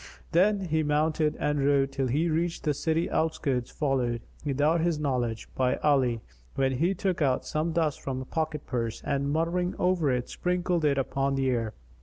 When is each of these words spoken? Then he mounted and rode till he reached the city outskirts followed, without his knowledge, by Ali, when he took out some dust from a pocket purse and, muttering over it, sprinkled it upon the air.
Then 0.31 0.61
he 0.61 0.81
mounted 0.81 1.37
and 1.39 1.63
rode 1.63 1.91
till 1.91 2.07
he 2.07 2.27
reached 2.27 2.63
the 2.63 2.73
city 2.73 3.07
outskirts 3.11 3.69
followed, 3.69 4.23
without 4.43 4.81
his 4.81 4.97
knowledge, 4.99 5.47
by 5.53 5.75
Ali, 5.75 6.21
when 6.55 6.71
he 6.71 6.95
took 6.95 7.21
out 7.21 7.45
some 7.45 7.71
dust 7.71 8.01
from 8.01 8.19
a 8.19 8.25
pocket 8.25 8.65
purse 8.65 9.03
and, 9.05 9.29
muttering 9.31 9.75
over 9.77 10.09
it, 10.11 10.27
sprinkled 10.27 10.85
it 10.85 10.97
upon 10.97 11.35
the 11.35 11.51
air. 11.51 11.75